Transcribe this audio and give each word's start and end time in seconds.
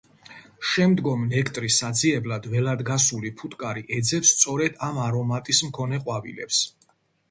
შემდგომ 0.69 1.25
ნექტრის 1.33 1.77
საძიებლად 1.83 2.49
ველად 2.55 2.83
გასული 2.89 3.33
ფუტკარი 3.43 3.87
ეძებს 4.01 4.35
სწორედ 4.41 4.85
ამ 4.93 5.03
არომატის 5.09 5.65
მქონე 5.71 6.07
ყვავილებს. 6.07 6.69